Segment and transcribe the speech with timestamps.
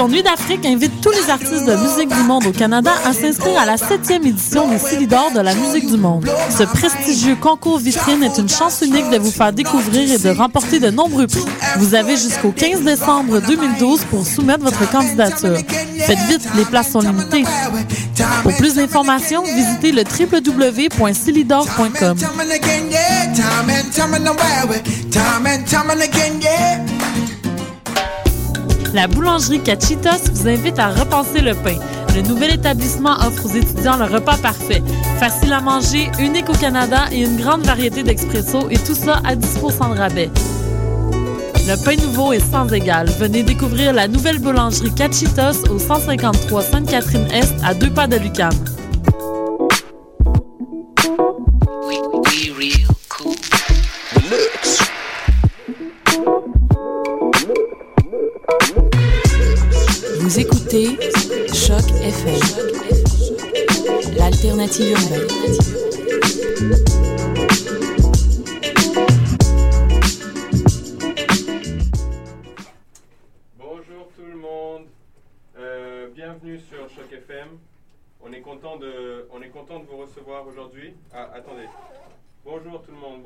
[0.00, 3.66] Nuit d'Afrique invitent tous les artistes de musique du monde au Canada à s'inscrire à
[3.66, 6.26] la septième édition des Silidor de la musique du monde.
[6.50, 10.80] Ce prestigieux concours vitrine est une chance unique de vous faire découvrir et de remporter
[10.80, 11.44] de nombreux prix.
[11.76, 15.58] Vous avez jusqu'au 15 décembre 2012 pour soumettre votre candidature.
[15.98, 17.44] Faites vite, les places sont limitées.
[18.42, 22.16] Pour plus d'informations, visitez le www.silidor.com.
[28.94, 31.76] La boulangerie Cachitos vous invite à repenser le pain.
[32.14, 34.82] Le nouvel établissement offre aux étudiants le repas parfait.
[35.18, 39.34] Facile à manger, unique au Canada et une grande variété d'expresso et tout ça à
[39.34, 40.30] 10 de rabais.
[41.66, 43.08] Le pain nouveau est sans égal.
[43.18, 48.52] Venez découvrir la nouvelle boulangerie Cachitos au 153 Sainte-Catherine-Est à deux pas de Lucam.
[64.62, 65.26] Urbaine.
[73.58, 74.82] Bonjour tout le monde,
[75.58, 77.48] Euh, bienvenue sur Choc FM.
[78.24, 80.94] On est content de, on est content de vous recevoir aujourd'hui.
[81.12, 81.66] Ah, attendez.
[82.44, 83.22] Bonjour tout le monde.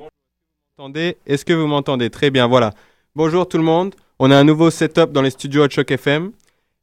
[0.78, 1.12] Bonjour.
[1.26, 2.72] Est-ce que vous m'entendez Très bien, voilà.
[3.14, 3.94] Bonjour tout le monde.
[4.18, 6.32] On a un nouveau setup dans les studios de Choc FM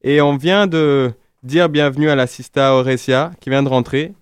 [0.03, 4.13] et on vient de dire bienvenue à la Sista Auresia qui vient de rentrer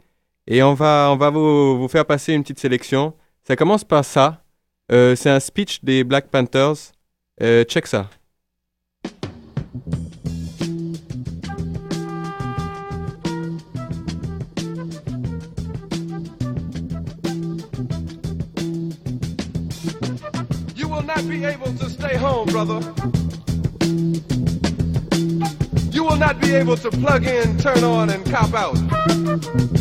[0.51, 3.13] et on va, on va vous, vous faire passer une petite sélection.
[3.47, 4.43] Ça commence par ça.
[4.91, 6.91] Euh, c'est un speech des Black Panthers.
[7.41, 8.09] Euh, check ça.
[20.75, 22.81] You will not be able to stay home, brother.
[25.93, 29.80] You will not be able to plug in, turn on, and cop out.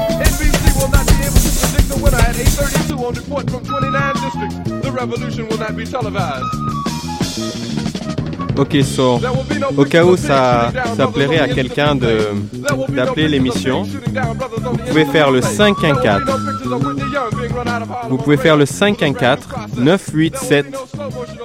[2.01, 4.55] Winner at 8.32 on report from 29 districts.
[4.85, 6.45] The revolution will not be televised.
[8.57, 9.19] Ok, so,
[9.77, 12.27] au cas où ça, ça plairait à quelqu'un de
[12.89, 16.21] d'appeler l'émission, vous pouvez faire le 514.
[18.09, 19.47] Vous pouvez faire le 514
[19.77, 20.65] 987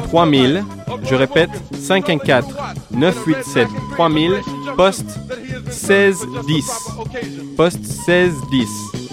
[0.08, 0.64] 3000.
[1.04, 2.52] Je répète, 514
[2.90, 4.32] 987 3000,
[4.76, 5.18] poste
[5.66, 6.64] 1610.
[7.56, 9.05] Poste 1610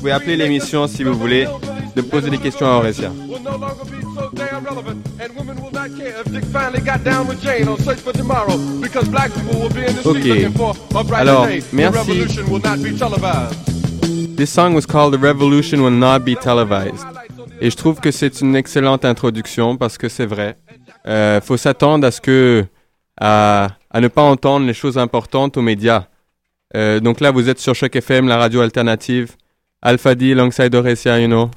[0.00, 1.46] pouvez appeler l'émission si vous voulez,
[1.94, 3.12] de poser des questions à Aurésia.
[10.04, 11.12] Ok.
[11.12, 12.26] Alors, merci.
[14.36, 17.04] This song was called The Revolution Will Not Be Televised.
[17.60, 20.56] Et je trouve que c'est une excellente introduction parce que c'est vrai.
[21.06, 22.64] Euh, faut s'attendre à ce que
[23.20, 26.04] à, à, ne pas entendre les choses importantes aux médias.
[26.74, 29.36] Euh, donc là, vous êtes sur Choc FM, la radio alternative.
[29.82, 31.50] Alpha D, alongside Oresia, you know.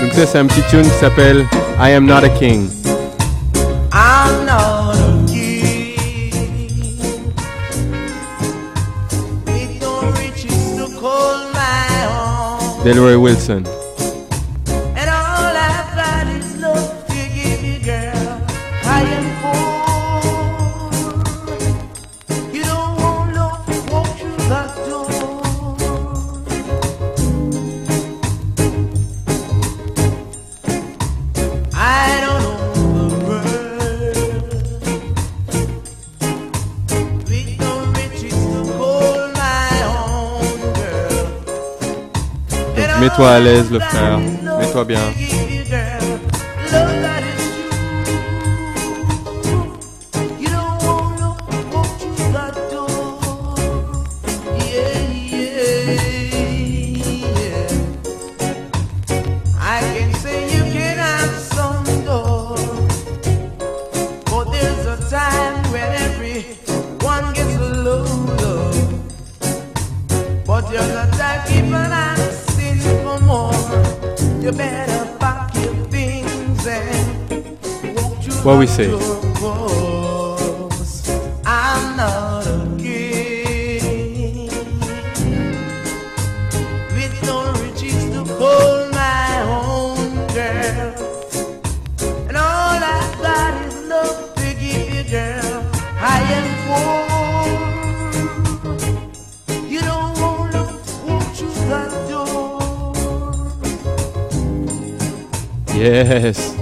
[0.00, 1.44] Donc ça, c'est un petit tune qui s'appelle
[1.80, 2.79] I Am Not a King.
[12.82, 13.79] Delroy Wilson.
[43.00, 44.18] Mets-toi à l'aise, le frère.
[44.18, 45.00] Mets-toi bien.
[78.50, 78.90] What we say?
[78.90, 80.36] door,
[80.70, 81.08] 'cause
[81.46, 84.50] I'm not a king
[86.96, 90.94] with no riches to call my own girl.
[92.28, 95.62] And all I've got is love to give you, girl.
[96.16, 97.52] I am poor.
[99.72, 100.64] You don't wanna
[101.06, 102.92] walk through that door.
[105.72, 106.59] Yes.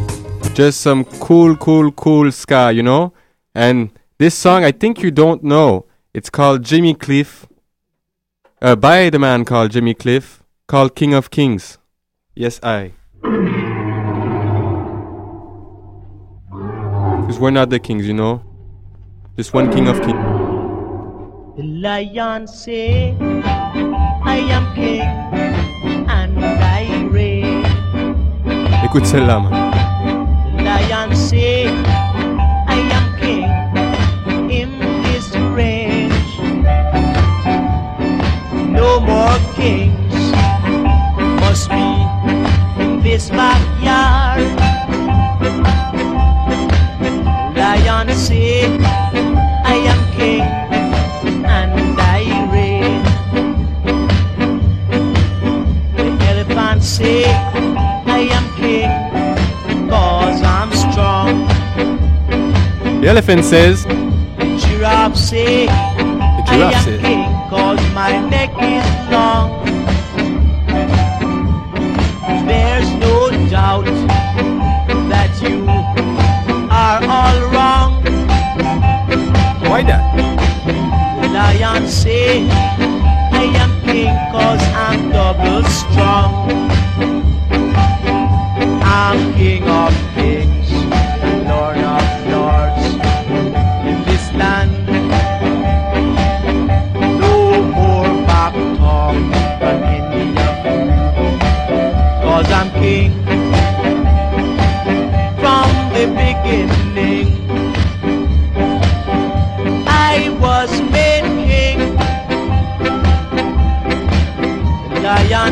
[0.58, 3.12] Just some cool, cool, cool ska, you know?
[3.54, 5.86] And this song, I think you don't know.
[6.12, 7.46] It's called Jimmy Cliff.
[8.60, 11.78] Uh, by the man called Jimmy Cliff, called King of Kings.
[12.34, 12.90] Yes, I.
[17.20, 18.42] Because we're not the kings, you know?
[19.36, 20.18] Just one King of Kings.
[21.56, 23.16] The lion say,
[24.24, 25.02] I am king
[26.08, 27.64] and I reign.
[28.82, 29.67] Écoute celle-là, man.
[48.18, 48.66] Say,
[49.64, 50.42] I am king
[51.46, 52.22] and I
[52.52, 53.02] reign.
[55.96, 58.90] The elephant say, I am king
[59.88, 61.46] cause I'm strong.
[63.00, 63.84] The elephant says,
[64.62, 66.97] Giraffe say, the giraffe says,
[82.30, 86.57] I am king cause I'm double strong.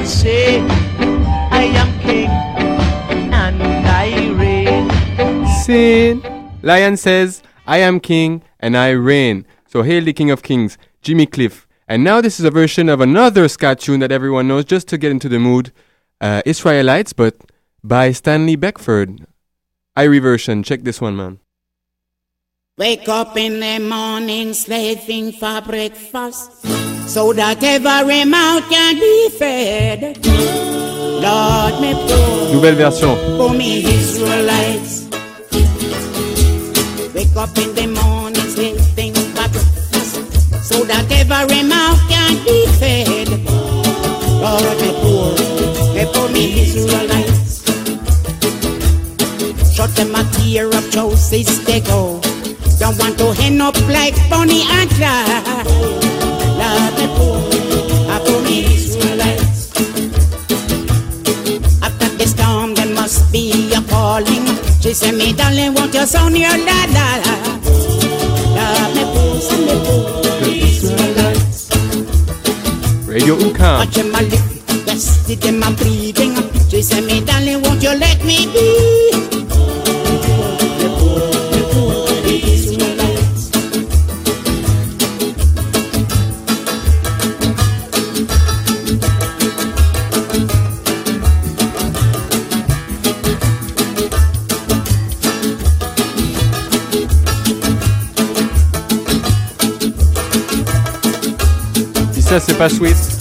[0.06, 0.60] Say,
[1.50, 5.46] I am king and I reign.
[5.64, 6.22] Sin.
[6.62, 9.46] Lion says, I am king and I reign.
[9.66, 11.66] So hail the King of Kings, Jimmy Cliff.
[11.88, 14.98] And now this is a version of another ska tune that everyone knows just to
[14.98, 15.72] get into the mood.
[16.20, 17.36] Uh, Israelites, but
[17.84, 19.26] by Stanley Beckford.
[19.96, 20.62] Irie version.
[20.62, 21.40] Check this one, man.
[22.78, 30.18] Wake up in the morning slaving for breakfast so that every mouth can be fed.
[31.22, 33.16] Lord, me poor Nouvelle version.
[33.38, 35.06] for me Israelites.
[37.14, 40.14] Wake up in the morning slaving for breakfast
[40.68, 43.28] so that every mouth can be fed.
[44.42, 45.32] Lord, me poor,
[45.94, 47.64] me poor me Israelites.
[49.74, 52.20] Shut them a tear up choices they go.
[52.78, 55.75] Don't want to end up like Bonnie and Clyde.
[65.36, 67.34] Darling, won't you sound your la la la?
[68.56, 69.66] Lord, me poor, send
[70.42, 71.60] me Israelites.
[73.06, 73.78] Radio UQAM.
[73.78, 74.40] Watch him a lip,
[74.86, 76.34] yes, did them a breathing.
[76.68, 78.75] She said, me darling, won't you let me be?
[102.40, 103.15] C'est pas sweet.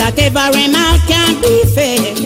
[0.00, 2.16] That every mouth can be fed.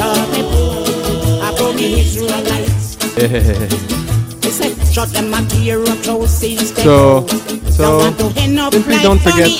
[0.00, 2.96] Lord, me poor, I brought the Israelites.
[4.42, 6.38] They said, shut them out to your close
[6.82, 7.26] So,
[7.70, 8.10] so
[8.70, 9.50] simply don't forget,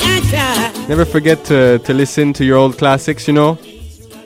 [0.88, 3.59] never forget to, to listen to your old classics, you know.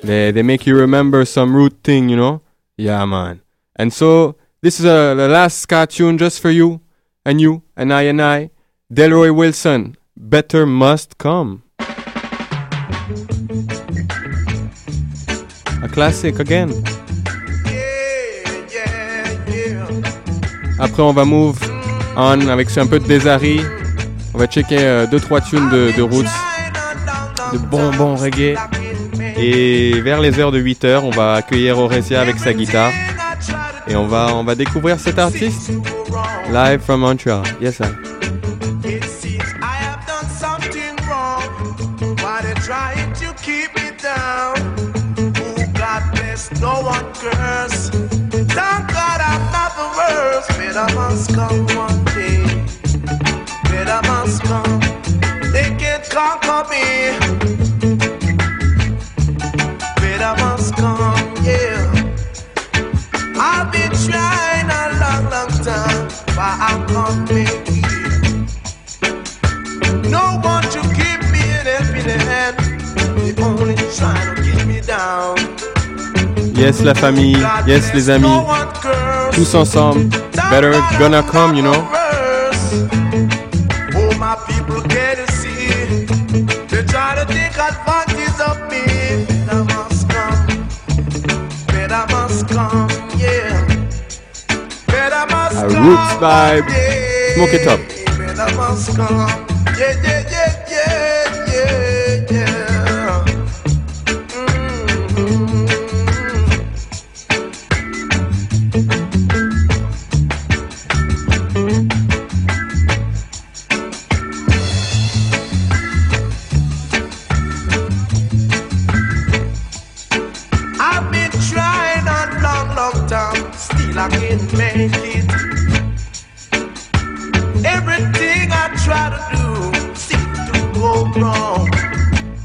[0.02, 2.40] They, they make you remember some root thing, you know.
[2.76, 3.42] Yeah, man.
[3.76, 6.80] And so, this is uh, the last ska tune just for you,
[7.24, 8.50] and you, and I, and I.
[8.92, 11.64] Delroy Wilson, Better Must Come.
[15.98, 16.68] Classic again.
[20.78, 21.58] Après, on va move
[22.16, 23.60] on avec un peu de Desari.
[24.32, 26.24] On va checker 2 euh, tunes de, roots,
[27.52, 28.54] de bon bon reggae.
[29.36, 32.92] Et vers les heures de 8 heures, on va accueillir Oresia avec sa guitare.
[33.88, 35.72] Et on va, on va découvrir cet artiste
[36.52, 37.42] live from Montreal.
[37.60, 38.07] Yes, sir.
[46.60, 47.90] No one curse.
[48.30, 50.48] Thank God I'm not the worst.
[50.58, 52.44] Better must come one day.
[53.64, 54.80] Better must come.
[55.52, 57.37] They can't conquer me.
[76.58, 77.38] Yes, la famille.
[77.66, 78.40] Yes, les amis.
[79.32, 80.08] Tous ensemble.
[80.50, 81.86] Better gonna come, you know.
[83.94, 86.06] Oh, my people can't see.
[86.68, 88.82] They try to take advantage of me.
[89.46, 90.46] Better must come.
[91.68, 92.88] Better must come,
[93.18, 93.66] yeah.
[94.86, 95.86] Better must A come.
[95.86, 96.68] roots vibe.
[97.34, 97.80] Smoke it up.
[98.18, 99.47] Better must come.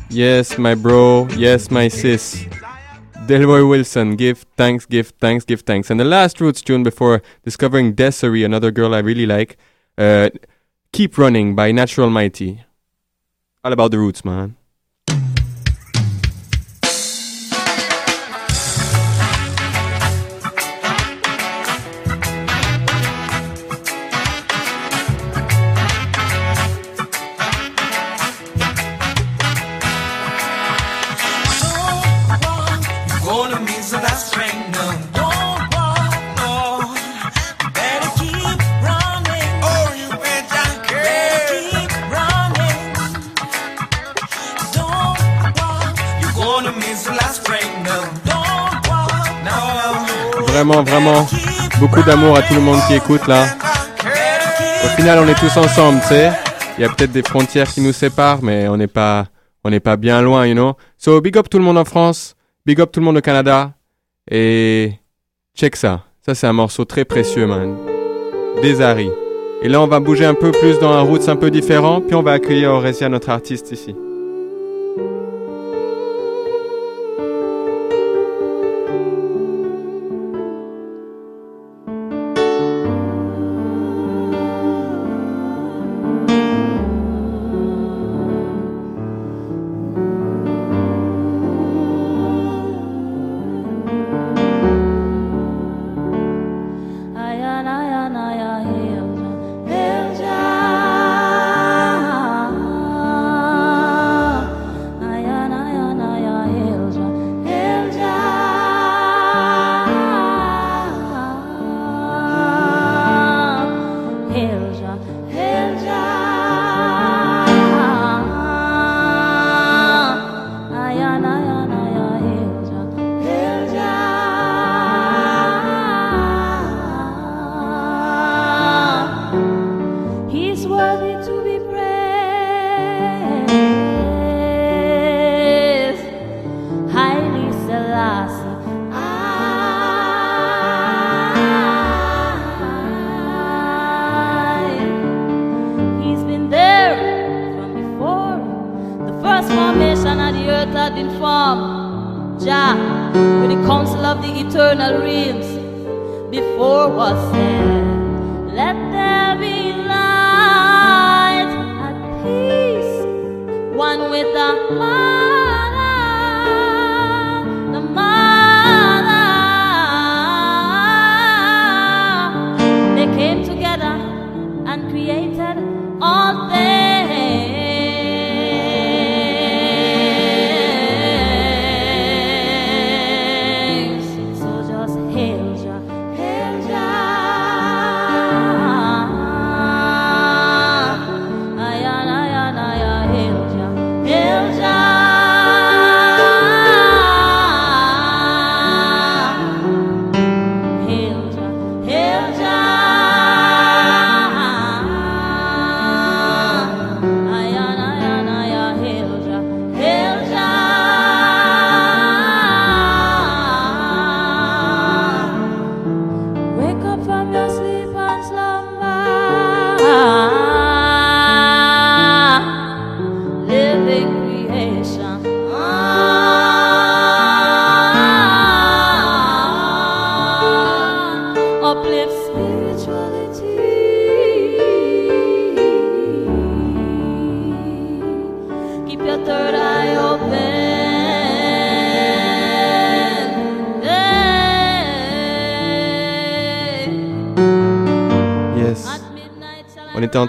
[0.10, 1.28] Yes, my bro.
[1.36, 2.46] Yes, my sis.
[3.28, 5.90] Delroy Wilson, give thanks, give thanks, give thanks.
[5.90, 9.58] And the last Roots tune before discovering Dezarie, another girl I really like,
[9.98, 10.30] uh,
[10.92, 12.64] Keep Running by Natural Mighty.
[13.64, 14.58] All about the roots, man.
[50.64, 51.28] Vraiment, vraiment,
[51.78, 53.48] beaucoup d'amour à tout le monde qui écoute là.
[54.86, 56.32] Au final, on est tous ensemble, tu sais.
[56.78, 59.26] Il y a peut-être des frontières qui nous séparent, mais on n'est pas,
[59.66, 60.78] on n'est pas bien loin, you know.
[60.98, 63.74] So, big up tout le monde en France, big up tout le monde au Canada,
[64.32, 64.94] et
[65.54, 66.04] check ça.
[66.26, 67.76] Ça, c'est un morceau très précieux, man.
[68.62, 69.10] Desari.
[69.64, 72.16] Et là, on va bouger un peu plus dans un route un peu différent, puis
[72.16, 73.94] on va accueillir Aurésia, notre artiste ici.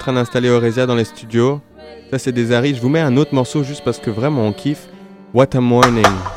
[0.05, 1.63] train d'installer Oresia dans les studios.
[2.11, 2.75] Ça, c'est des Harry.
[2.75, 4.87] Je vous mets un autre morceau juste parce que vraiment on kiffe.
[5.33, 6.34] What a Morning.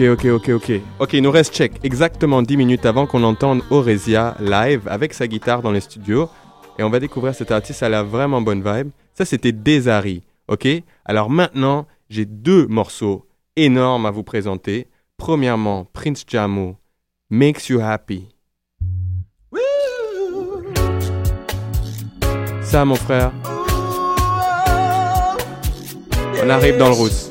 [0.00, 0.80] Ok, ok, ok, ok.
[0.98, 5.26] Ok, il nous reste check exactement 10 minutes avant qu'on entende Oresia live avec sa
[5.26, 6.30] guitare dans les studios.
[6.78, 8.88] Et on va découvrir cet artiste, elle a vraiment bonne vibe.
[9.12, 10.66] Ça, c'était Desari, ok?
[11.04, 14.86] Alors maintenant, j'ai deux morceaux énormes à vous présenter.
[15.18, 16.76] Premièrement, Prince Jamo,
[17.28, 18.26] Makes You Happy.
[22.62, 23.32] Ça, mon frère,
[26.42, 27.29] on arrive dans le rousse.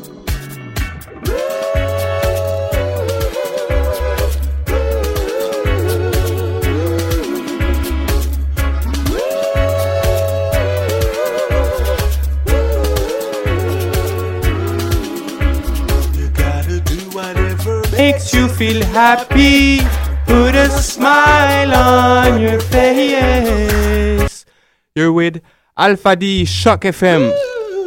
[18.20, 19.80] Makes you feel happy.
[20.28, 24.46] Put a smile on your face.
[24.94, 25.42] You're with
[25.78, 27.32] Alpha D CHOQ FM.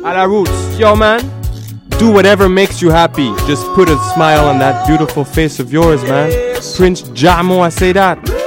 [0.03, 0.79] À la roots.
[0.79, 1.21] Yo, man.
[1.99, 3.31] Do whatever makes you happy.
[3.47, 6.31] Just put a smile on that beautiful face of yours, man.
[6.77, 8.42] Prince Jamo, I say that.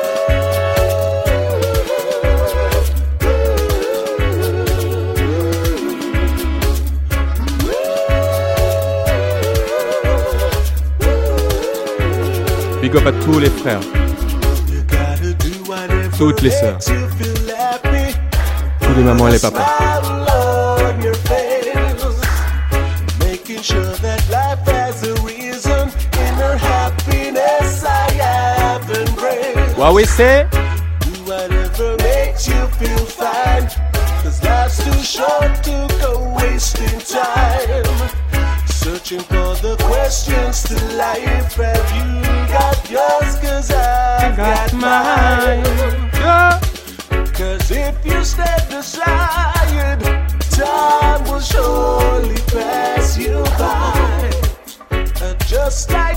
[12.95, 13.79] big up à tous les frères,
[16.17, 16.77] toutes les sœurs,
[18.79, 19.65] tous les mamans et les papas.
[29.77, 30.47] Huawei c'est
[34.23, 38.14] Cause life's too short to go wasting time.
[39.05, 41.53] Searching for the questions to life.
[41.53, 43.35] Have you got yours?
[43.35, 45.63] Cause I've got, mine.
[46.15, 46.59] Yeah.
[47.31, 50.01] Cause if you stand aside,
[50.49, 54.31] time will surely pass you by.
[55.45, 56.14] Just like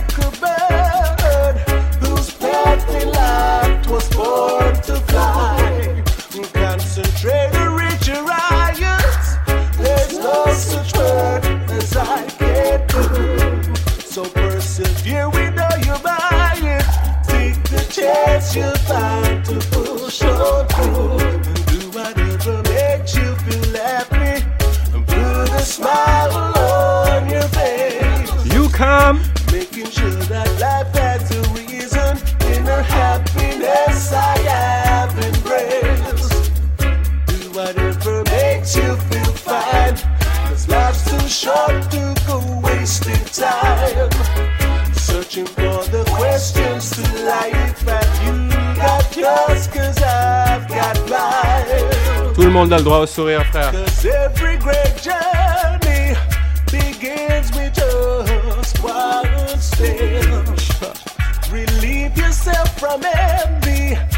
[52.59, 53.71] monde a le droit au sourire, frère.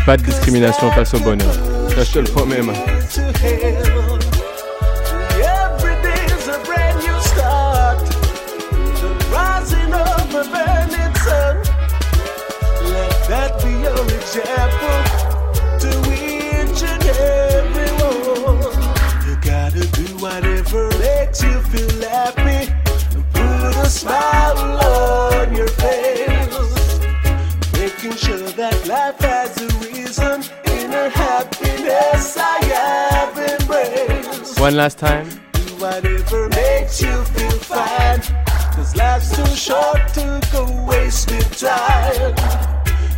[0.07, 1.53] Pas de discrimination face au bonheur.
[1.95, 2.63] Ça, je te le promets,
[34.61, 35.27] One last time.
[35.55, 38.21] Do whatever makes you feel fine.
[38.77, 42.35] Cause life's too short to go wasting time.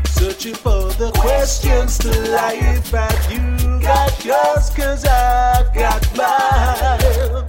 [0.07, 2.93] Searching for the questions to life.
[2.93, 4.71] Have you got yours?
[4.71, 7.45] Cause I've got mine.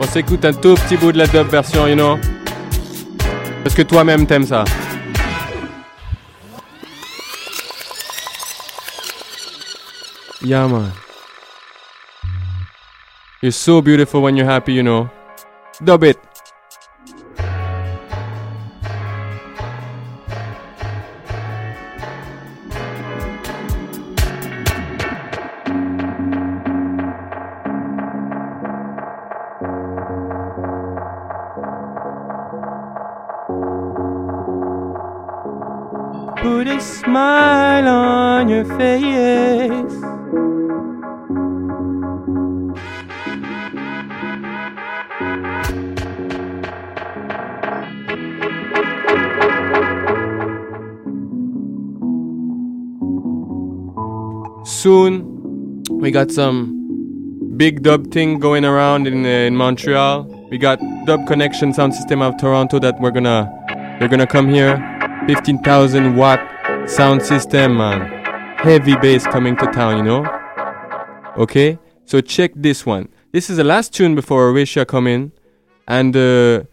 [0.00, 2.18] On s'écoute un tout petit bout de la dub version, you know.
[3.62, 4.64] Parce que toi-même t'aimes ça.
[10.40, 10.90] Yeah, man.
[13.40, 15.08] You're so beautiful when you're happy, you know.
[15.84, 16.18] Dub it.
[56.18, 60.24] Got some big dub thing going around in, uh, in Montreal.
[60.50, 63.40] We got Dub Connection Sound System of Toronto that we're gonna
[63.98, 64.74] they're gonna come here.
[65.28, 66.40] 15,000 watt
[66.86, 68.00] sound system, man.
[68.56, 70.26] Heavy bass coming to town, you know.
[71.36, 73.08] Okay, so check this one.
[73.32, 75.30] This is the last tune before Horatia come in,
[75.86, 76.64] and uh,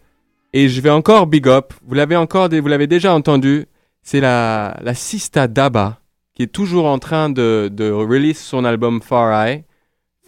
[0.52, 1.72] et je vais encore big up.
[1.86, 3.66] Vous l'avez encore, vous l'avez déjà entendu.
[4.02, 6.00] C'est la la Sista Daba
[6.36, 9.64] qui est toujours en train de de release son album Far Eye.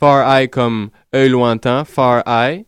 [0.01, 2.65] Far Eye comme œil lointain, Far Eye.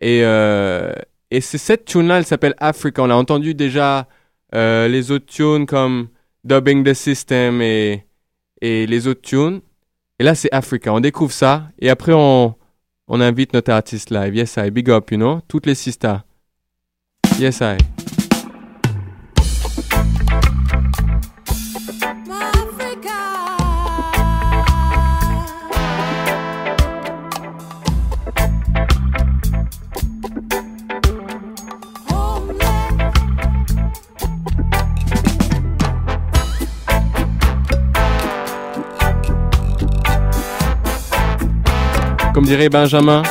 [0.00, 0.92] Et, euh,
[1.30, 3.02] et c'est cette tune-là, elle s'appelle Africa.
[3.02, 4.06] On a entendu déjà
[4.54, 6.08] euh, les autres tunes comme
[6.44, 8.04] Dubbing the System et,
[8.60, 9.62] et les autres tunes.
[10.18, 10.92] Et là, c'est Africa.
[10.92, 11.68] On découvre ça.
[11.78, 12.54] Et après, on,
[13.08, 14.34] on invite notre artiste live.
[14.34, 14.70] Yes, I.
[14.70, 15.40] Big up, you know.
[15.48, 16.24] Toutes les sisters.
[17.38, 18.05] Yes, I.
[42.46, 43.22] dirait Benjamin,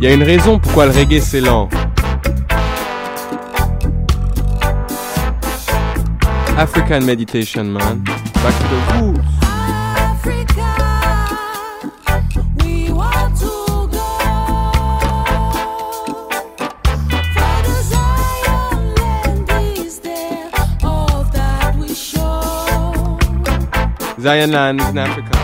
[0.00, 1.68] il y a une raison pourquoi le reggae c'est lent.
[6.56, 8.04] African meditation, man.
[8.42, 9.20] Back to the roots.
[24.20, 25.43] Zion land is in Africa.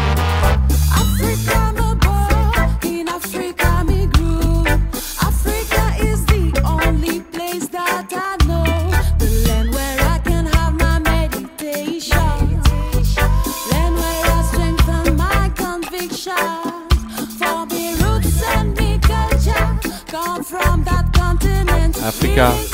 [22.40, 22.69] 보니까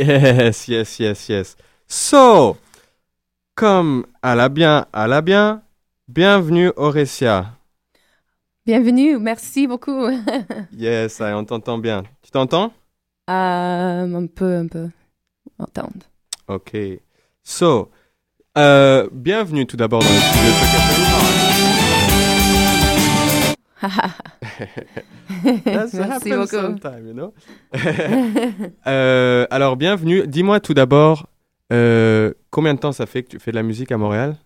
[0.00, 1.56] Yes, yes, yes, yes.
[1.86, 2.56] So,
[3.54, 5.60] comme à la bien, à la bien,
[6.08, 7.58] bienvenue Aurécia.
[8.64, 10.06] Bienvenue, merci beaucoup.
[10.72, 12.04] Yes, on t'entend bien.
[12.22, 12.72] Tu t'entends?
[13.28, 14.88] Euh, un peu, un peu.
[15.58, 16.06] Entendre.
[16.48, 16.74] Ok.
[17.42, 17.90] So,
[18.56, 21.39] euh, bienvenue tout d'abord dans le studio de
[23.80, 26.48] That's merci happens beaucoup.
[26.50, 27.32] sometime, you know?
[28.86, 30.26] Euh, alors, bienvenue.
[30.26, 31.28] Dis-moi tout d'abord,
[31.72, 34.36] euh, combien de temps ça fait que tu fais de la musique à Montréal?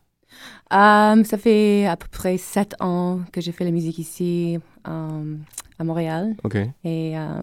[0.72, 5.36] Euh, ça fait à peu près sept ans que j'ai fait la musique ici euh,
[5.78, 6.34] à Montréal.
[6.42, 6.56] Ok.
[6.84, 7.40] Et euh,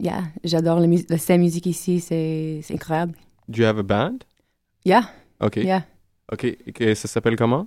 [0.00, 3.14] yeah, j'adore la, mus- la scène musique ici, c'est c'est incroyable.
[3.48, 4.18] Do you have a band?
[4.84, 5.02] Yeah,
[5.40, 5.56] Ok.
[5.56, 5.84] yeah.
[6.32, 6.44] Ok.
[6.80, 7.66] Et ça s'appelle comment?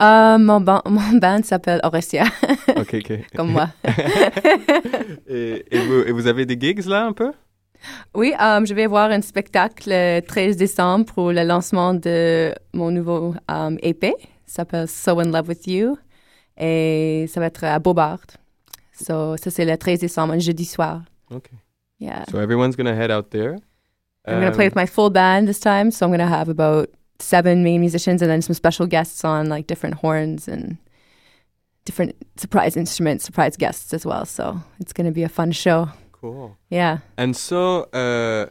[0.00, 2.24] Euh, mon, ban- mon band s'appelle Orestia,
[2.76, 3.12] Ok, ok.
[3.36, 3.68] comme moi.
[5.28, 7.32] et, et vous, et vous avez des gigs là un peu?
[8.14, 12.90] Oui, euh, je vais voir un spectacle le 13 décembre pour le lancement de mon
[12.90, 14.12] nouveau euh, EP.
[14.44, 15.96] Ça s'appelle So in Love with You.
[16.58, 18.20] Et ça va être à Bobart.
[18.92, 21.02] So, ça, c'est le 13 décembre, un jeudi soir.
[21.30, 21.50] Ok.
[22.00, 22.24] Yeah.
[22.30, 23.56] So everyone's gonna head out there.
[24.28, 25.90] I'm going to play Um, with my full band this time.
[25.92, 29.48] So I'm going to have about seven main musicians and then some special guests on
[29.48, 30.76] like different horns and
[31.84, 34.24] different surprise instruments, surprise guests as well.
[34.24, 35.88] So it's going to be a fun show.
[36.12, 36.56] Cool.
[36.70, 36.98] Yeah.
[37.16, 38.46] And so, uh,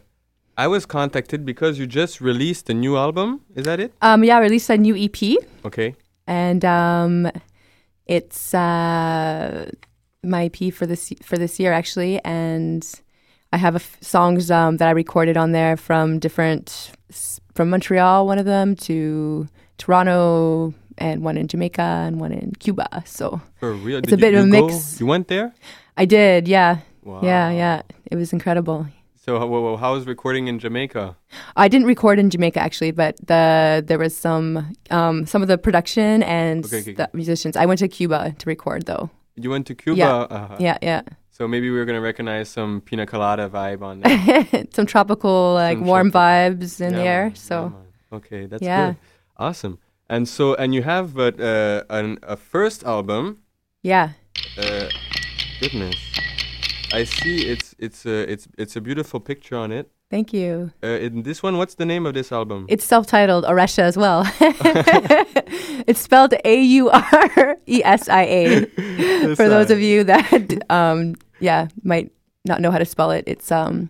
[0.58, 3.42] I was contacted because you just released a new album.
[3.56, 3.94] Is that it?
[4.02, 5.38] Um, yeah, I released a new EP.
[5.66, 5.96] Okay.
[6.28, 7.30] and um,
[8.06, 9.70] it's uh,
[10.24, 12.88] my EP for this for this year actually, and
[13.52, 17.70] I have a f- songs um, that I recorded on there from different s- from
[17.70, 22.88] Montreal, one of them to Toronto, and one in Jamaica and one in Cuba.
[23.06, 24.00] So For real?
[24.00, 25.00] it's Did a bit you, of a you go- mix.
[25.00, 25.54] You went there?
[25.98, 27.20] I did, yeah, Wow.
[27.24, 27.82] yeah, yeah.
[28.12, 28.88] It was incredible.
[29.26, 31.16] So how, how- was recording in Jamaica?
[31.56, 35.58] I didn't record in Jamaica actually, but the there was some um, some of the
[35.58, 37.58] production and Okay, okay, the musicians.
[37.58, 39.10] I went to Cuba to record though.
[39.36, 39.98] You went to Cuba?
[39.98, 40.58] Yeah, Uh-huh.
[40.60, 41.02] yeah, yeah.
[41.36, 44.66] So maybe we are going to recognize some pina colada vibe on there.
[44.74, 47.32] some tropical like Some warm tropical- vibes in Yeah, the air.
[47.36, 47.56] So
[48.12, 48.86] yeah, okay, that's Yeah.
[48.86, 48.96] good.
[49.36, 49.78] Awesome.
[50.08, 53.40] And so, and you have uh, uh, an, a first album.
[53.84, 54.12] yeah,
[54.58, 54.88] Uh,
[55.60, 55.98] goodness,
[56.94, 57.36] I see.
[57.54, 59.92] It's it's a it's it's a beautiful picture on it.
[60.12, 60.72] Thank you.
[60.84, 62.68] Uh, in this one, what's the name of this album?
[62.70, 64.24] It's self-titled Auresia as well.
[65.88, 68.66] it's spelled A U R E S I A.
[69.36, 72.12] For those of you that um, yeah might
[72.46, 73.90] not know how to spell it, it's um,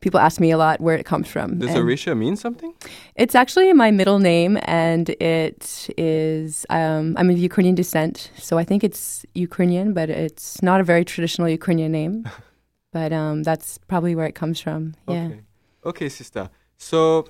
[0.00, 1.58] people ask me a lot where it comes from.
[1.58, 2.72] Does Auresia mean something?
[3.14, 8.64] It's actually my middle name, and it is um, I'm of Ukrainian descent, so I
[8.64, 12.28] think it's Ukrainian, but it's not a very traditional Ukrainian name.
[12.92, 14.92] but um, that's probably where it comes from.
[15.08, 15.26] Yeah.
[15.26, 15.40] Okay.
[15.84, 16.48] Okay, sister.
[16.76, 17.24] So,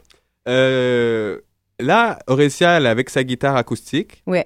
[0.48, 1.38] euh,
[1.78, 4.22] là, Oressia, elle est avec sa guitare acoustique.
[4.26, 4.40] Oui.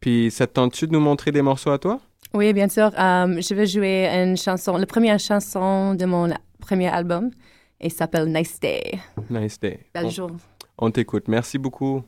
[0.00, 2.00] Puis, ça te tente-tu de nous montrer des morceaux à toi?
[2.34, 2.92] Oui, bien sûr.
[2.98, 6.28] Um, je vais jouer une chanson, la première chanson de mon
[6.60, 7.30] premier album,
[7.80, 8.98] et s'appelle Nice Day.
[9.30, 9.80] Nice day.
[9.94, 10.30] Bel On- jour.
[10.78, 11.26] On t'écoute.
[11.26, 12.02] Merci beaucoup.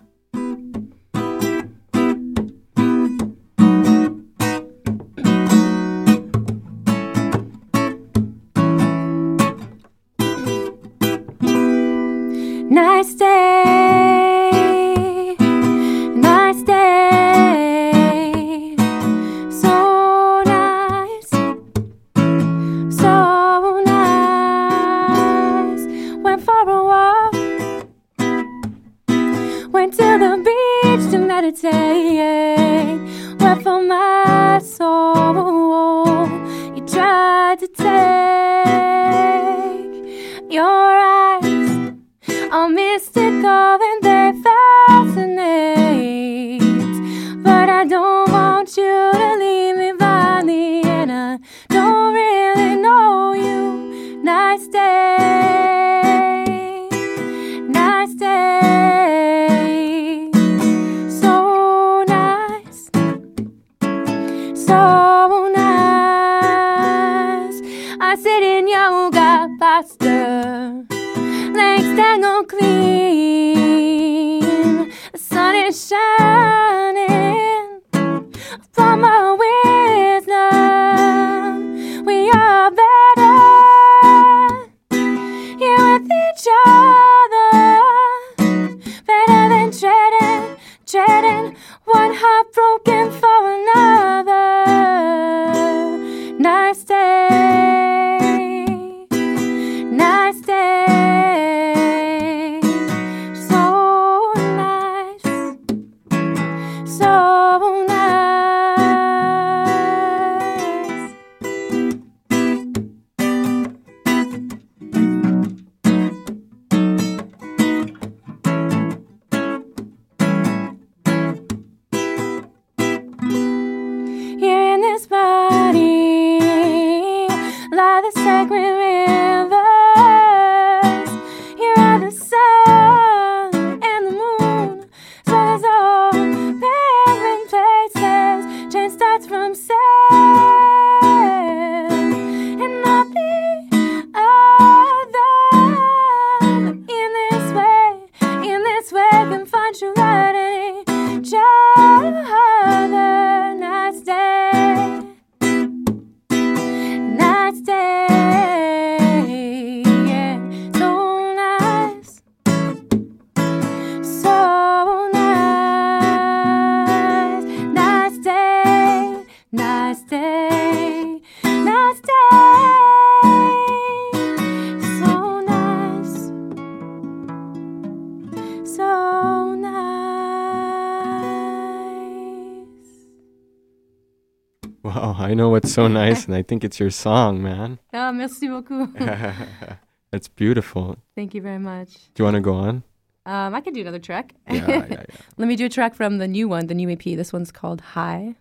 [185.65, 187.79] it's so nice, and I think it's your song, man.
[187.92, 188.90] Ah, merci beaucoup.
[190.13, 190.96] That's beautiful.
[191.15, 191.94] Thank you very much.
[192.15, 192.83] Do you want to go on?
[193.27, 194.35] Um, I could do another track.
[194.48, 195.04] Yeah, yeah, yeah.
[195.37, 197.04] Let me do a track from the new one, the new EP.
[197.04, 198.35] This one's called High,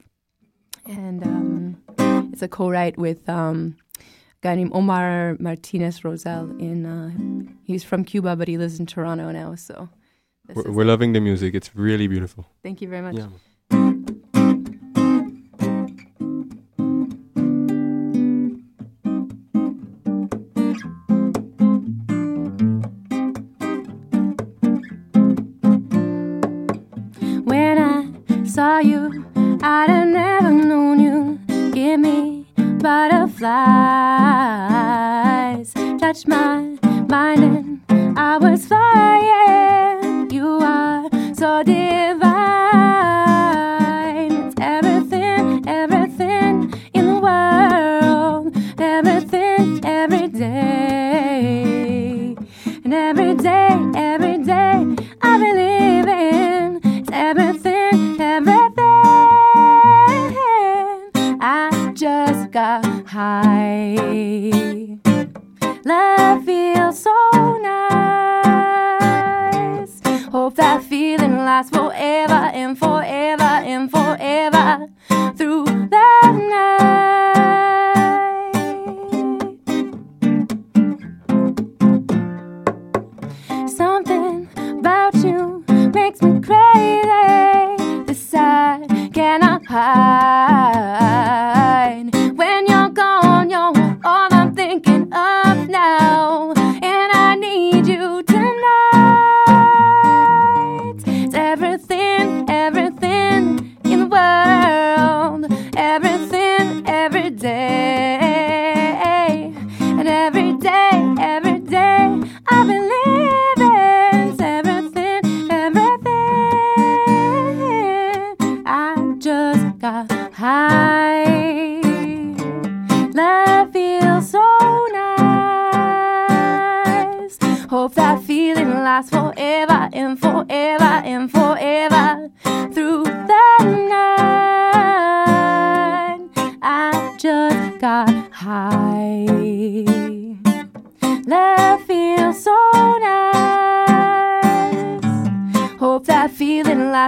[0.88, 1.78] and um,
[2.32, 4.02] it's a co-write with um, a
[4.42, 6.58] guy named Omar Martinez Rosel.
[6.60, 7.12] In uh,
[7.64, 9.56] he's from Cuba, but he lives in Toronto now.
[9.56, 9.90] So
[10.56, 11.54] we're, we're loving the music.
[11.54, 12.48] It's really beautiful.
[12.64, 13.20] Thank you very much.
[28.60, 29.26] saw you,
[29.64, 31.40] I'd have never known you.
[31.72, 32.46] Give me
[32.84, 33.48] butterflies,
[35.98, 37.59] touch my mind.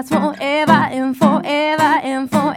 [0.04, 2.51] forever and forever and forever.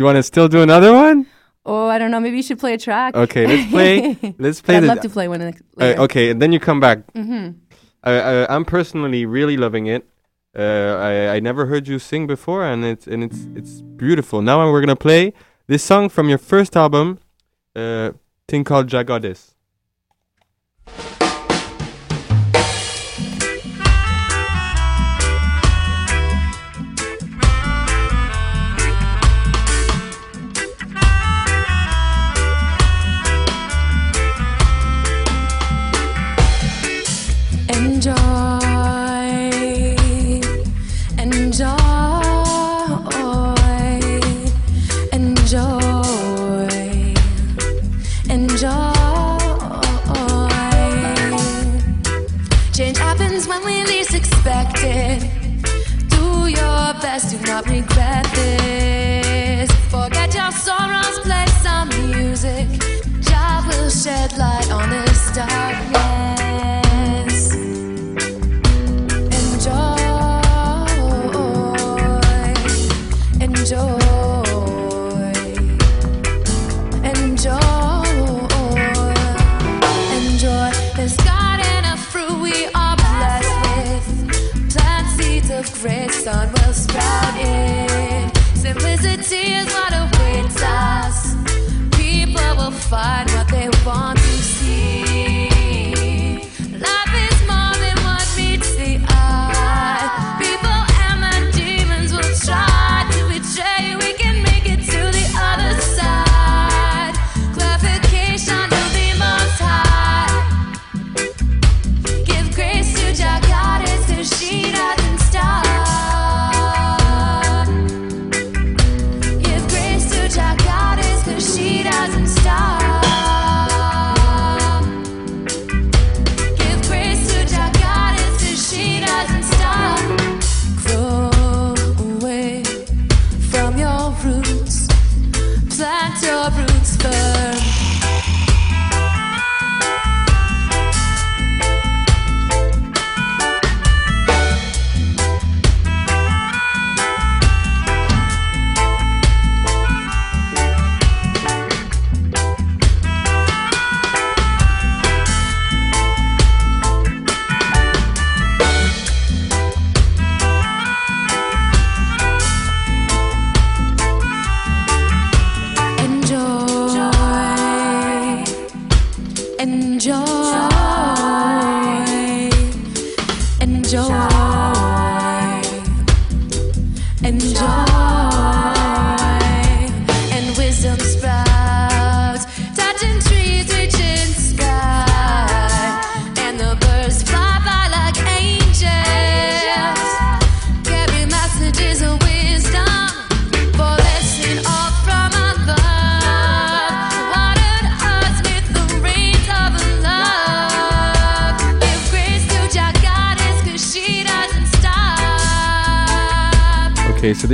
[0.00, 1.26] you want to still do another one?
[1.64, 2.20] Oh, I don't know.
[2.20, 3.14] Maybe you should play a track.
[3.14, 4.34] Okay, let's play.
[4.38, 4.76] let's play.
[4.76, 5.40] I'd the, love to play one.
[5.42, 6.00] Uh, later.
[6.00, 7.06] Uh, okay, and then you come back.
[7.12, 7.58] Mm-hmm.
[8.02, 10.08] I, I, I'm personally really loving it.
[10.56, 14.42] Uh, I, I never heard you sing before, and it's and it's it's beautiful.
[14.42, 15.32] Now we're gonna play
[15.66, 17.20] this song from your first album,
[17.76, 18.12] uh,
[18.48, 19.54] thing called Jagodis.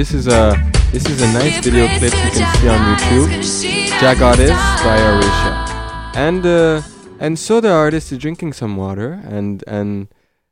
[0.06, 0.54] This is a
[0.92, 3.98] this is a nice video clip you can see on YouTube.
[3.98, 4.54] Jag Artist
[4.84, 6.12] by Auresia.
[6.14, 6.82] And uh,
[7.18, 10.06] and so the artist is drinking some water and and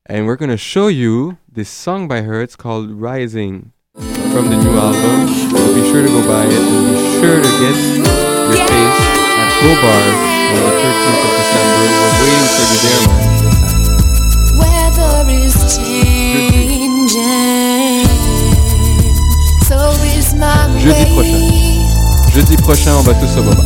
[0.07, 2.43] and we're gonna show you this song by her.
[2.43, 5.29] It's called Rising from the new album.
[5.29, 7.79] So be sure to go buy it and be sure to get
[8.51, 9.03] your taste
[9.39, 10.03] at bar
[10.51, 11.85] on the 13th of December.
[11.95, 13.44] We're waiting for you there.
[20.85, 21.41] Jeudi prochain.
[22.35, 23.65] Jeudi prochain, on va tous au Bobart.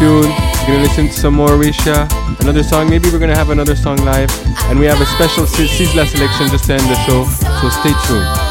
[0.00, 0.22] We're
[0.66, 2.08] gonna listen to some more Risha.
[2.40, 2.88] Another song.
[2.88, 4.30] Maybe we're gonna have another song live,
[4.70, 7.24] and we have a special Sizzla selection just to end the show.
[7.60, 8.49] So stay tuned.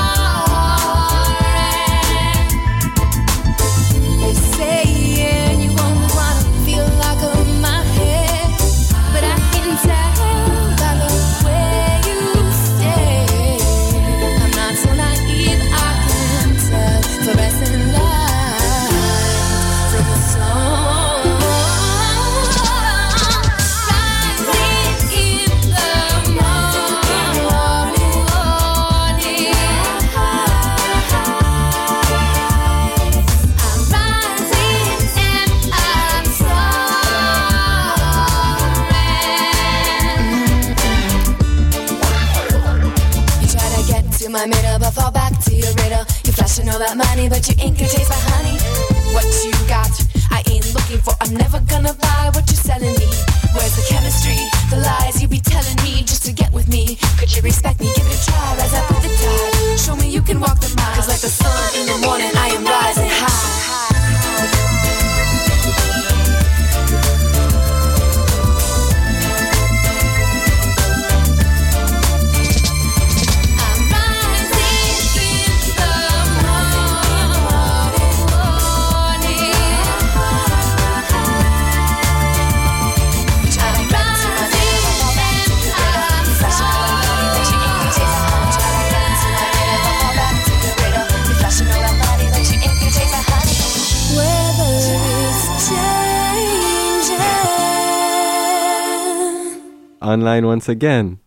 [100.10, 101.20] Online once again.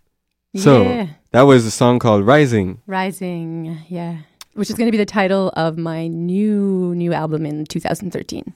[0.56, 1.06] So Yeah.
[1.30, 2.80] that was a song called Rising.
[2.86, 4.16] Rising, yeah.
[4.54, 8.52] Which is going to be the title of my new new album in 2013.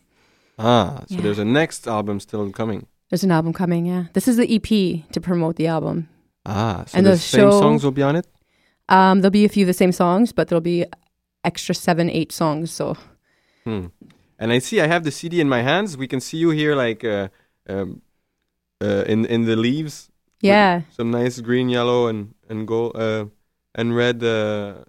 [0.58, 1.20] Ah, so Yeah.
[1.22, 2.86] there's a next album still coming.
[3.10, 4.04] There's an album coming, yeah.
[4.12, 6.08] This is the EP to promote the album.
[6.44, 8.26] Ah, so And the the same show- songs will be on it.
[8.88, 10.84] Um, there'll be a few of the same songs, but there'll be
[11.44, 12.70] extra seven, eight songs.
[12.70, 12.96] So
[13.64, 13.86] Hmm.
[14.38, 15.96] And I see I have the CD in my hands.
[15.96, 17.28] We can see you here, like uh,
[17.72, 18.02] um,
[18.84, 20.10] uh, in in the leaves.
[20.46, 20.80] Yeah.
[20.90, 23.26] Some nice green, yellow, and and gold uh,
[23.74, 24.84] and red uh,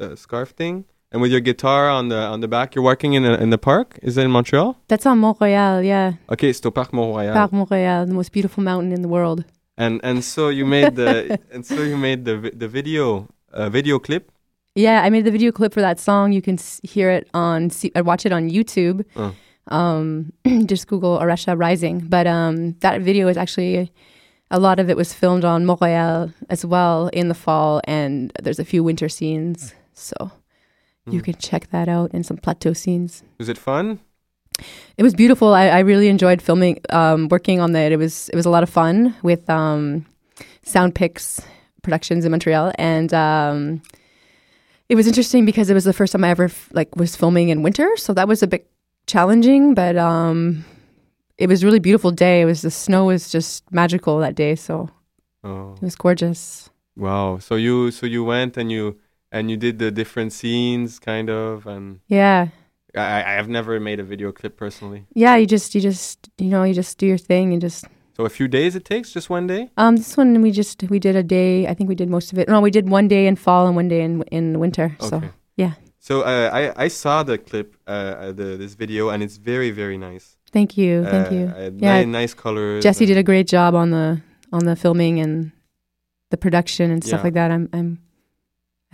[0.00, 0.84] uh, scarf thing.
[1.12, 3.58] And with your guitar on the on the back, you're working in a, in the
[3.58, 3.98] park.
[4.02, 4.74] Is that in Montreal?
[4.88, 6.12] that's on Montreal, yeah.
[6.28, 7.32] Okay, c'est au Parc Mont-Royal.
[7.32, 9.44] Parc Montreal, the most beautiful mountain in the world.
[9.76, 13.98] And and so you made the and so you made the the video uh, video
[13.98, 14.30] clip.
[14.76, 16.32] Yeah, I made the video clip for that song.
[16.32, 19.04] You can s- hear it on, see, uh, watch it on YouTube.
[19.14, 19.32] Oh.
[19.68, 20.32] Um,
[20.66, 22.00] just Google Auresia Rising.
[22.08, 23.92] But um, that video is actually,
[24.54, 28.60] a lot of it was filmed on Montreal as well in the fall, and there's
[28.60, 29.74] a few winter scenes.
[29.94, 30.14] So
[31.10, 31.24] you Hmm.
[31.26, 33.22] can check that out and some plateau scenes.
[33.38, 33.98] Was it fun?
[34.96, 35.48] It was beautiful.
[35.54, 37.90] I, I really enjoyed filming, um, working on that.
[37.92, 40.06] It was it was a lot of fun with um,
[40.62, 41.40] Sound Picks
[41.82, 43.82] Productions in Montreal, and um,
[44.88, 47.48] it was interesting because it was the first time I ever f- like was filming
[47.50, 48.70] in winter, so that was a bit
[49.06, 49.74] challenging.
[49.74, 50.64] But um,
[51.38, 52.40] it was a really beautiful day.
[52.42, 54.88] It was the snow was just magical that day, so
[55.42, 56.70] Oh, it was gorgeous.
[56.96, 57.38] wow!
[57.38, 58.98] So you so you went and you
[59.32, 62.48] and you did the different scenes, kind of, and Yeah,
[62.94, 65.04] I I have never made a video clip personally.
[65.14, 65.36] yeah.
[65.36, 67.84] You just you just you know you just do your thing and just
[68.16, 69.70] So a few days it takes, just one day.
[69.76, 71.66] Um, this one we just we did a day.
[71.70, 72.48] I think we did most of it.
[72.48, 74.96] No, we did one day in fall and one day in in winter.
[75.00, 75.30] So Okay.
[75.56, 79.36] yeah, So uh, I I saw the clip, uh, uh, the this video, and it's
[79.36, 80.36] very very nice.
[80.54, 81.44] Thank you, thank Uh, you.
[81.48, 82.82] uh, Yeah, ni- nice colors.
[82.84, 84.20] Jesse did a great job on the
[84.52, 85.50] on the filming and
[86.30, 87.24] the production and stuff Yeah.
[87.26, 87.50] like that.
[87.50, 87.98] I'm I'm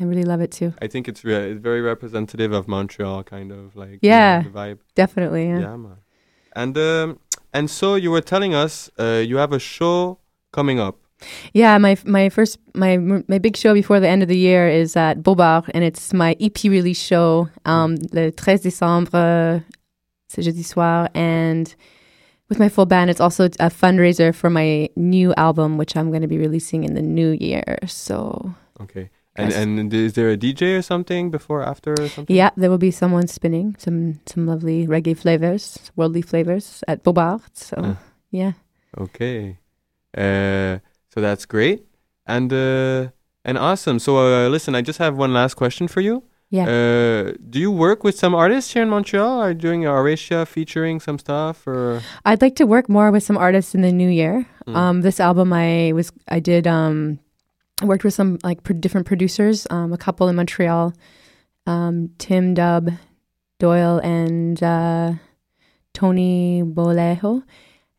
[0.01, 0.73] I really love it too.
[0.81, 4.39] I think it's, re- it's very representative of Montreal, kind of like Yeah.
[4.39, 4.79] you know, the vibe.
[4.95, 5.61] Definitely, yeah.
[5.61, 5.97] Yeah, man.
[6.57, 7.19] And um,
[7.53, 10.19] and so you were telling us uh, you have a show
[10.53, 10.97] coming up.
[11.53, 12.97] Yeah, my my first my
[13.29, 16.35] my big show before the end of the year is at Bobards, and it's my
[16.41, 17.49] EP release show.
[17.67, 19.63] Um, le 13 décembre,
[20.31, 21.75] c'est jeudi soir, and
[22.49, 26.23] with my full band, it's also a fundraiser for my new album, which I'm going
[26.23, 27.79] to be releasing in the new year.
[27.87, 29.11] So Okay.
[29.37, 32.37] And and is there a DJ or something before, after, or something?
[32.37, 37.65] yeah, there will be someone spinning some some lovely reggae flavors, worldly flavors at Bobards.
[37.71, 37.95] So Uh.
[38.31, 38.53] yeah.
[38.99, 39.59] Okay.
[40.17, 40.79] Uh,
[41.15, 41.87] so that's great.
[42.27, 43.11] And uh,
[43.45, 43.99] and awesome.
[44.01, 46.23] So uh, listen, I just have one last question for you.
[46.51, 46.67] Yeah.
[46.67, 49.41] Uh, do you work with some artists here in Montreal?
[49.41, 52.03] Are you doing Auresia featuring some stuff or?
[52.25, 54.45] I'd like to work more with some artists in the new year.
[54.67, 54.77] Mm.
[54.77, 57.21] Um, this album, I was I did um,
[57.83, 60.93] worked with some like pro- different producers, um, a couple in Montreal,
[61.67, 62.91] um, Tim Dub,
[63.61, 65.13] Doyle, and uh,
[65.95, 67.45] Tony Bolejo,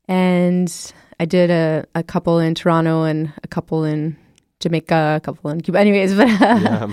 [0.10, 4.18] and I did a, a couple in Toronto and a couple in
[4.62, 5.80] Jamaica, a couple in Cuba.
[5.80, 6.88] Anyways, but Yeah,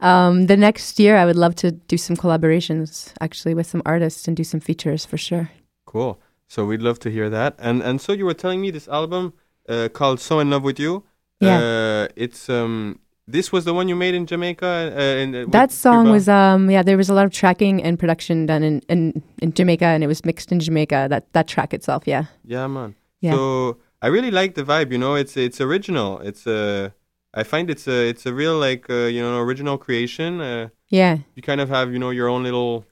[0.00, 4.28] um, the next year I would love to do some collaborations actually with some artists
[4.28, 5.50] and do some features for sure.
[5.86, 6.18] Cool.
[6.48, 7.54] So we'd love to hear that.
[7.58, 9.32] And and so you were telling me this album
[9.68, 11.02] uh, called "So in Love with You."
[11.40, 11.58] Yeah.
[11.58, 13.00] Uh, it's um.
[13.26, 14.92] This was the one you made in Jamaica.
[14.94, 16.12] Uh, in, uh, That song Cuba?
[16.12, 19.54] was um yeah there was a lot of tracking and production done in, in, in
[19.54, 22.94] Jamaica and it was mixed in Jamaica that that track itself yeah Yeah, man.
[23.22, 23.32] Yeah.
[23.32, 24.92] So I really like the vibe.
[24.92, 26.20] You know, it's it's original.
[26.20, 26.92] It's a.
[27.36, 30.40] I find it's a it's a real like uh, you know original creation.
[30.40, 31.18] Uh, Yeah.
[31.34, 32.84] You kind of have you know your own little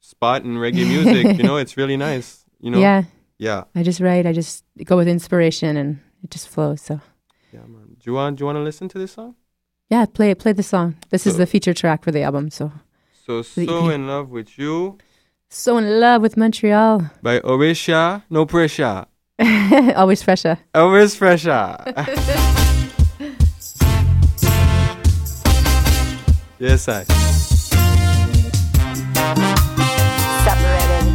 [0.00, 1.36] spot in reggae music.
[1.36, 2.44] you know, it's really nice.
[2.60, 2.80] You know.
[2.80, 3.02] yeah
[3.38, 3.64] Yeah.
[3.74, 7.00] I just write I just go with inspiration and it just flows so
[7.52, 7.96] Yeah, man.
[7.98, 9.34] Do you want do you want to listen to this song?
[9.92, 12.70] yeah play play the song this is the feature track for the album so
[13.26, 14.98] So so in love with you
[15.48, 18.22] so in love with Montreal by Auresia.
[18.30, 19.06] No pressure.
[19.96, 21.76] always fresher Always pressure.
[26.60, 27.04] yes, I.
[30.44, 31.06] separated,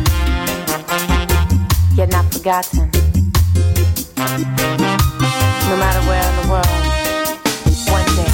[1.95, 2.89] yet not forgotten.
[5.69, 6.67] No matter where in the world,
[7.89, 8.31] one day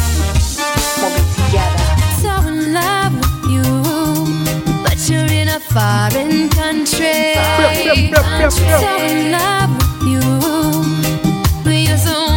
[0.97, 1.85] we'll be together.
[2.21, 3.67] So in love with you,
[4.83, 7.35] but you're in a foreign country.
[8.49, 10.21] So in love with you,
[11.63, 12.30] but you're so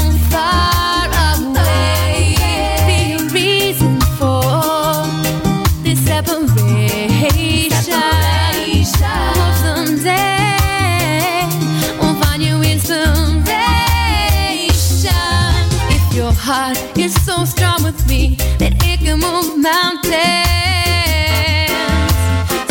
[19.65, 20.13] mountains,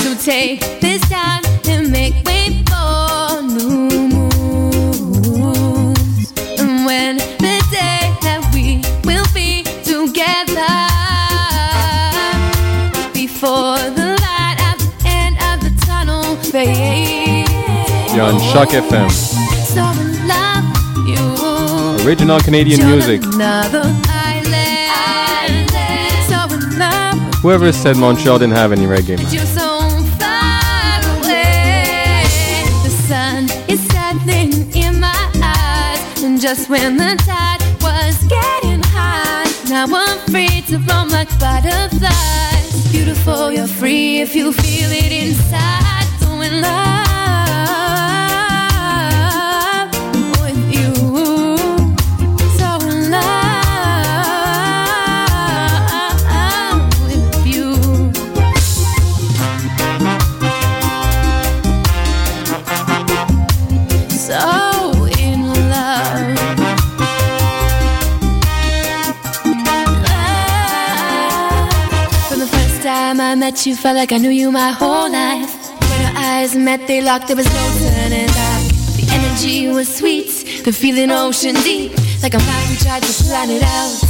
[0.04, 4.10] so take this time and make way for new.
[6.62, 10.76] And when the day that we will be together,
[13.12, 17.50] before the light at the end of the tunnel fades.
[18.14, 19.10] You're on CHOQ FM.
[19.74, 22.06] So in love with you.
[22.08, 23.22] Original Canadian music.
[27.44, 29.30] Whoever said Montreal didn't have any reggae, man.
[36.40, 42.92] just when the tide was getting high, now I'm free to roam like butterflies.
[42.92, 45.94] Beautiful, you're free if you feel it inside.
[73.34, 75.72] I met you, felt like I knew you my whole life.
[75.90, 78.62] When our eyes met, they locked, there was no turning back.
[78.96, 81.98] The energy was sweet, the feeling ocean deep.
[82.22, 84.03] Like about to try to plan it out.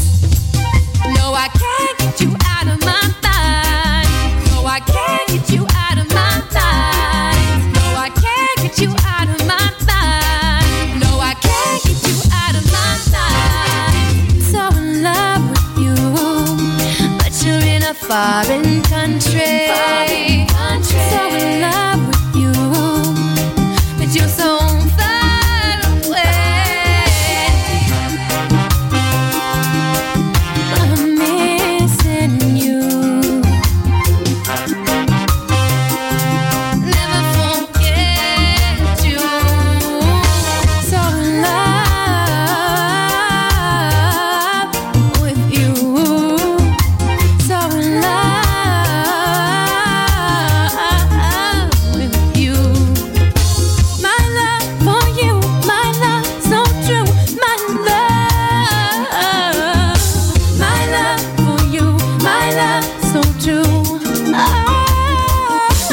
[18.13, 19.65] Foreign country.
[19.67, 20.32] So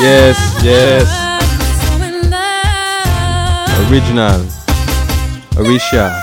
[0.03, 1.07] Yes, yes.
[3.91, 4.41] Original.
[5.59, 6.19] Auresia.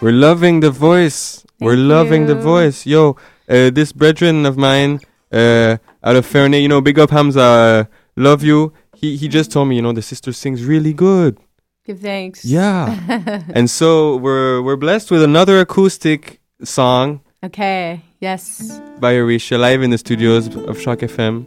[0.00, 1.44] We're loving the voice.
[1.60, 2.86] We're loving the voice.
[2.86, 3.16] Yo,
[3.46, 5.00] uh, this brethren of mine,
[5.32, 7.84] uh, out of Ferney, you know, big up Hamza, uh,
[8.16, 8.72] love you.
[8.94, 11.36] He, he just told me, you know, the sister sings really good.
[11.84, 12.46] Give thanks.
[12.46, 13.42] Yeah.
[13.54, 18.02] and so we're, we're blessed with another acoustic song okay.
[18.24, 18.80] Yes.
[19.00, 21.44] by Auresia live in the studios of CHOQ FM.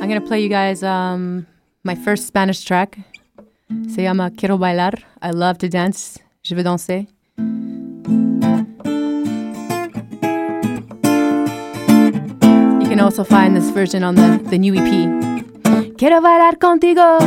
[0.00, 1.46] I'm gonna play you guys um
[1.84, 2.98] my first Spanish track.
[3.94, 4.94] Se llama Quiero bailar.
[5.20, 6.18] I love to dance.
[6.42, 7.06] Je veux danser.
[12.80, 14.90] You can also find this version on the, the new EP.
[15.98, 17.18] Quiero bailar contigo.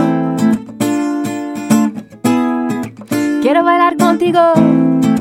[3.43, 5.12] Quiero bailar contigo.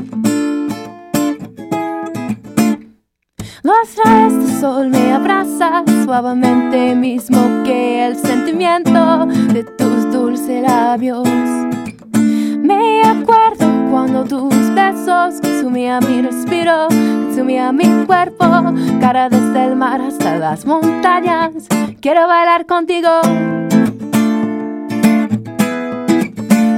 [3.63, 11.25] Los rayos del sol me abrazan suavemente mismo que el sentimiento de tus dulces labios.
[12.13, 18.45] Me acuerdo cuando tus besos consumían mi respiro, consumían mi cuerpo,
[18.99, 21.53] cara desde el mar hasta las montañas.
[22.01, 23.21] Quiero bailar contigo.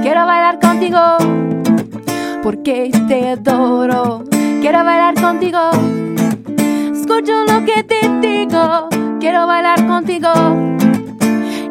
[0.02, 1.00] Quiero bailar contigo
[2.44, 4.22] porque te adoro.
[4.60, 5.58] Quiero bailar contigo.
[7.08, 8.88] Escucho lo que te digo.
[9.20, 10.28] Quiero bailar contigo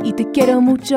[0.01, 0.95] y te quiero mucho.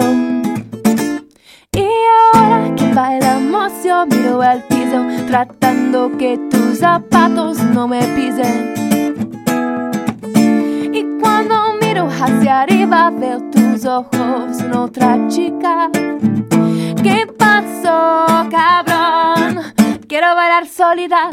[1.72, 1.88] Y
[2.32, 8.74] ahora que bailamos yo miro al piso tratando que tus zapatos no me pisen.
[10.94, 15.90] Y cuando miro hacia arriba veo tus ojos en otra chica.
[17.02, 19.64] ¿Qué pasó, cabrón?
[20.06, 21.28] Quiero bailar solita.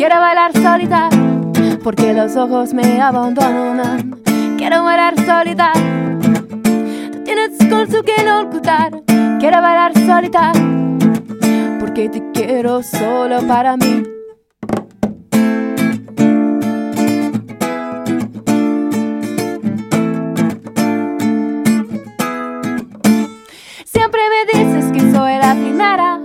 [0.00, 1.10] Quiero bailar solita
[1.84, 4.18] porque los ojos me abandonan.
[4.56, 5.74] Quiero bailar solita.
[7.12, 8.92] Tú tienes cosas que no ocultar.
[9.38, 10.52] Quiero bailar solita
[11.78, 14.02] porque te quiero solo para mí.
[23.84, 26.19] Siempre me dices que soy la primera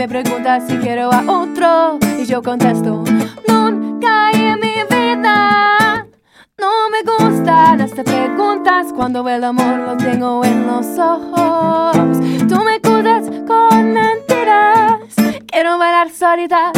[0.00, 3.04] me preguntas si quiero a otro y yo contesto
[3.46, 6.06] nunca en mi vida.
[6.56, 12.18] No me gustan estas preguntas cuando el amor lo tengo en los ojos.
[12.48, 15.02] Tú me acudas con mentiras.
[15.46, 16.72] Quiero bailar solita.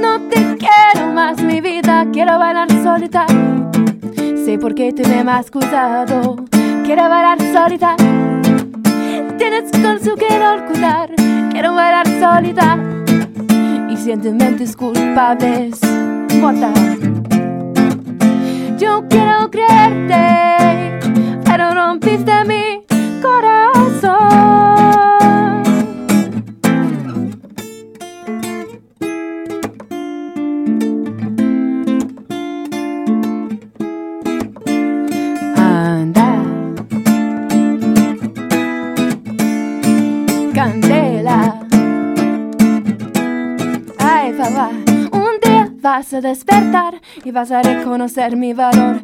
[0.00, 2.04] No te quiero más mi vida.
[2.12, 3.26] Quiero bailar solita.
[4.44, 6.34] Sé por qué te me has acusado.
[6.84, 7.94] Quiero bailar solita.
[9.38, 11.10] Tienes con su que no ocultar.
[11.50, 12.78] Quiero bailar solita.
[13.90, 15.80] Y sentimientos culpables.
[16.40, 16.72] Morta.
[18.78, 21.00] Yo quiero creerte,
[21.44, 22.82] pero rompiste mi
[23.22, 24.65] corazón.
[45.86, 49.02] Vas a despertar y vas a reconocer mi valor.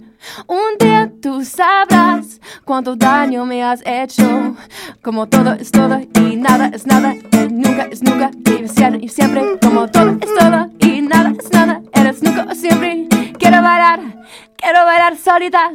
[0.49, 4.57] Un día tú sabrás cuánto daño me has hecho.
[5.01, 9.09] Como todo es todo y nada es nada, y nunca es nunca, y siempre, y
[9.09, 9.43] siempre.
[9.63, 13.07] Como todo es todo y nada es nada, eres nunca o siempre.
[13.39, 14.01] Quiero bailar,
[14.57, 15.71] quiero bailar solita.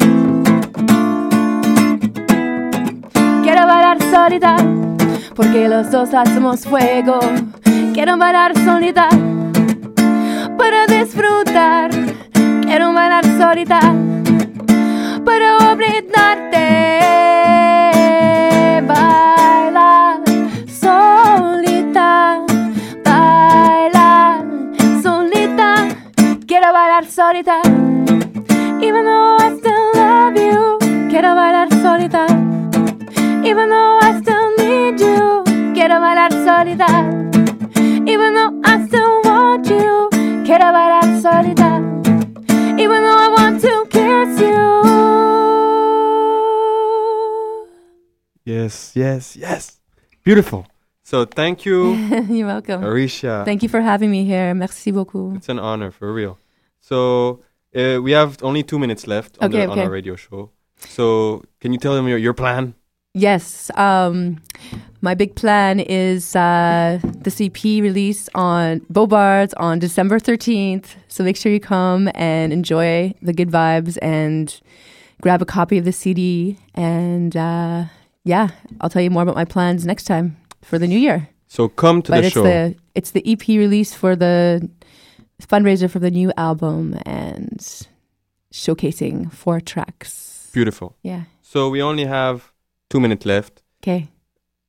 [3.43, 4.57] Quiero bailar solita,
[5.37, 7.17] porque los dos hacemos fuego.
[7.93, 9.07] Quiero bailar solita
[10.57, 11.89] para disfrutar.
[12.63, 13.79] Quiero bailar solita
[15.25, 16.67] para olvidarte.
[18.87, 20.19] Bailar
[20.81, 22.41] solita,
[23.03, 24.43] bailar
[25.01, 25.87] solita.
[26.47, 27.61] Quiero bailar solita,
[28.81, 30.77] even though I still love you.
[31.09, 32.25] Quiero bailar solita,
[33.43, 35.43] even though I still need you.
[35.73, 36.87] Quiero bailar solita,
[38.05, 40.06] even though I still want you.
[40.57, 41.69] Quiero bailar solita,
[42.81, 44.57] even though I want to kiss you.
[48.43, 49.79] Yes, yes, yes.
[50.23, 50.65] Beautiful.
[51.03, 51.93] So thank you,
[52.27, 52.83] You're welcome.
[52.83, 53.43] Auresia.
[53.45, 54.55] Thank you for having me here.
[54.55, 55.35] Merci beaucoup.
[55.35, 56.39] It's an honor for real.
[56.79, 57.43] So
[57.75, 60.49] uh, we have only two minutes left on, Okay, the, on our radio show.
[60.77, 62.73] So can you tell them your, your plan?
[63.17, 63.71] Yes.
[63.75, 64.41] Um,
[65.01, 70.95] my big plan is uh, the CP release on Bobards on December 13th.
[71.07, 74.59] So make sure you come and enjoy the good vibes and
[75.21, 76.57] grab a copy of the CD.
[76.75, 77.85] And uh,
[78.23, 78.49] yeah,
[78.81, 81.29] I'll tell you more about my plans next time for the new year.
[81.47, 82.43] So come to but the it's show.
[82.43, 84.69] the it's the EP release for the
[85.41, 87.59] fundraiser for the new album and
[88.51, 90.49] showcasing four tracks.
[90.53, 90.95] Beautiful.
[91.03, 91.23] Yeah.
[91.41, 92.51] So we only have
[92.89, 93.61] two minutes left.
[93.81, 94.07] Okay.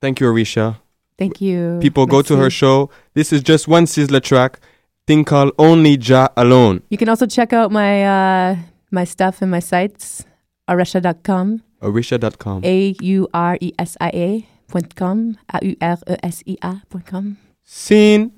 [0.01, 0.77] Thank you, Auresia.
[1.19, 1.79] Thank you.
[1.83, 2.91] People go to her show.
[3.15, 4.61] This is just one Sizzla track,
[5.07, 6.83] thing called Only Jah Alone.
[6.91, 8.57] You can also check out my uh,
[8.93, 10.25] my stuff and my sites,
[10.69, 12.65] auresia.com, Auresia.com.
[12.65, 16.57] A U R E S I A point com, A U R E S I
[16.63, 17.37] A point com.
[17.65, 18.33] Scene.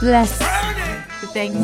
[0.00, 0.38] Bless.
[1.32, 1.54] Thank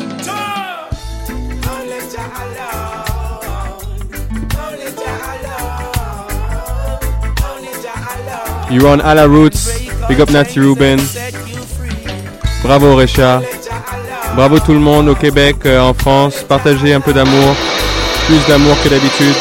[8.69, 9.69] You're on À la Roots.
[10.07, 10.99] Big up Natty Ruben.
[12.63, 13.41] Bravo Arisha.
[14.35, 16.43] Bravo tout le monde au Québec, euh, en France.
[16.47, 17.55] Partagez un peu d'amour.
[18.27, 19.35] Plus d'amour que d'habitude.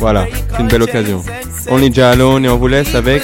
[0.00, 1.22] Voilà, c'est une belle occasion.
[1.70, 3.22] Only Ja Alone et on vous laisse avec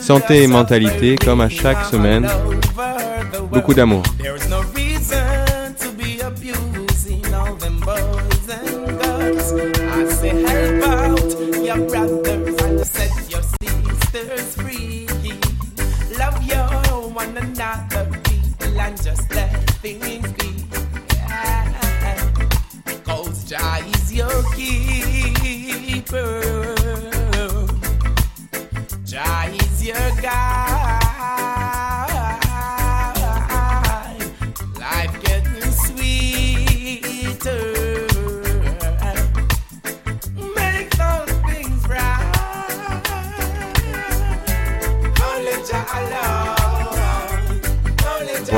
[0.00, 2.26] santé et mentalité comme à chaque semaine.
[3.50, 4.02] Beaucoup d'amour.
[19.02, 19.72] Just let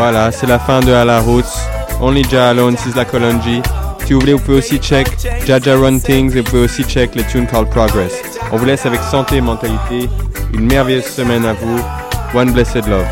[0.07, 1.57] Voilà, c'est la fin de À la Roots.
[1.99, 3.63] Only Ja Alone, c'est la Colonji.
[4.05, 5.09] Si vous voulez, vous pouvez aussi check
[5.47, 8.13] Jaja Run Things et vous pouvez aussi check les tunes called Progress.
[8.53, 10.11] On vous laisse avec santé et mentalité.
[10.53, 11.81] Une merveilleuse semaine à vous.
[12.35, 13.07] One blessed love.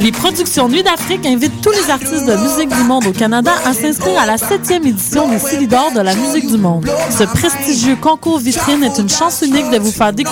[0.00, 3.72] Les productions Nuit d'Afrique invitent tous les artistes de musique du monde au Canada à
[3.72, 6.88] s'inscrire à la septième édition des Silidor de la musique du monde.
[7.10, 10.22] Ce prestigieux concours vitrine est une chance unique de vous faire découvrir